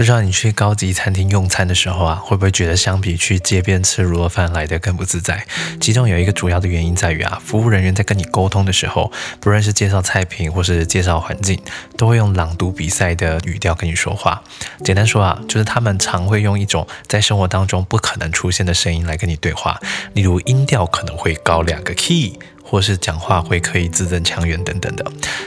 [0.00, 5.46] 不知道你去高级餐厅用餐的时候啊，会不会觉得相比去街边吃卤肉饭来的更不自在？
[5.78, 11.60] 其中有一个主要的原因在于啊，服务人员在跟你沟通的时候，不论是介绍菜品或是介绍环境，
[11.98, 14.42] 都会用朗读比赛的语调跟你说话。
[14.82, 19.78] 简单说啊，就是他们常会用一种在生活当中不可能出现的声音来跟你对话，
[20.14, 22.38] 例如音调可能会高两个 key。
[22.70, 25.04] 或是讲话会刻意字正腔圆等等的，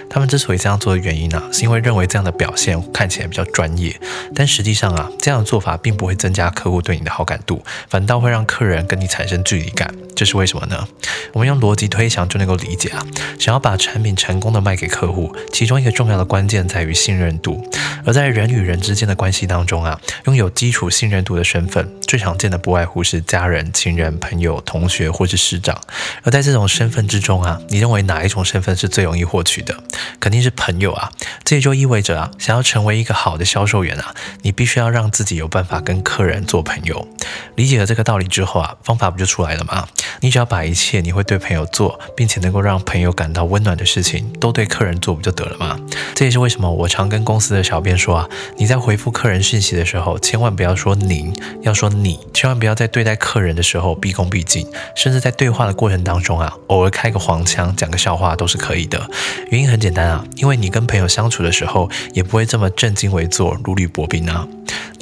[0.09, 3.97] 他们之所以这样做的原因呢，是因为认为这样的表现看起来比较专业，
[4.35, 9.89] 但实际上啊，这样的做法并不会增加客户对你的好感度，反倒会让客人跟你产生距离感。
[10.15, 10.85] 这是为什么呢？
[11.31, 13.03] 我们用逻辑推想就能够理解啊。
[13.39, 17.67] 想要把产品成功的卖给客户，其中一个重要的关键在于信任度。
[18.05, 25.79] 而在人与人之间的关系当中啊，拥有基础信任度的身份，最常见的不外乎是家人、亲人、朋友、同学或是师长。
[26.23, 29.75] 而在这种身份之中啊，你认为哪一种身份是最容易获取的？
[30.19, 31.11] 肯定是朋友啊。
[31.43, 37.07] 这也就意味着啊，想要成为一个好的销售员啊，你必须要让自己有办法跟客人做朋友。
[37.55, 39.87] 理解了这个道理之后啊，方法不就出来了吗？
[40.21, 45.77] 你只要把一切你会对朋友做，并且能够让朋友感到温暖的事情，都对客人做不就得了吗？
[46.15, 59.09] 这也是为什么我常跟公司的小编说啊，你在回复客人讯息的时候，千万不要说您，要说你，千万不要在对待客人的时候毕恭毕敬，甚至在对话的过程当中啊，偶尔开个黄腔，讲个笑话都是可以的。
[59.49, 64.47] 原因很简单啊，因为你跟朋友相处的时候，也不会这么正襟危坐、如履薄冰啊。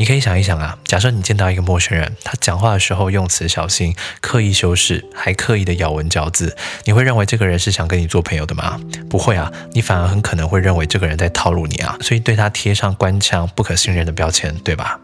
[0.01, 8.81] 你可以想一想啊，假设你见到一个陌生人，他讲话的时候用词小心，刻意修饰，还刻意的咬文嚼字，你会认为这个人是想跟你做朋友的吗？
[9.07, 14.99] 不会啊，你反而很可能会认为这个人在套路你啊，所以对他贴上官腔、不可信任的标签，对吧？